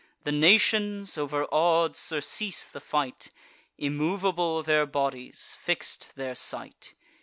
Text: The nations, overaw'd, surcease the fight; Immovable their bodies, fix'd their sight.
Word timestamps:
The 0.23 0.31
nations, 0.31 1.15
overaw'd, 1.15 1.95
surcease 1.95 2.65
the 2.65 2.79
fight; 2.79 3.29
Immovable 3.77 4.63
their 4.63 4.87
bodies, 4.87 5.55
fix'd 5.61 6.13
their 6.15 6.33
sight. 6.33 6.95